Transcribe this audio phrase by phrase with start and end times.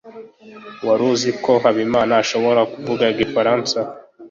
[0.87, 3.77] wari uzi ko habimana ashobora kuvuga igifaransa